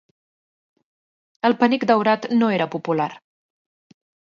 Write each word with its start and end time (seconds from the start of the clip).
El 1.51 1.55
penic 1.59 1.85
daurat 1.93 2.27
no 2.41 2.51
era 2.57 2.69
popular. 2.79 3.09